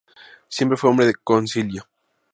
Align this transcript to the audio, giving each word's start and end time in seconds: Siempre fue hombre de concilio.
Siempre 0.47 0.77
fue 0.77 0.89
hombre 0.89 1.05
de 1.05 1.13
concilio. 1.13 1.87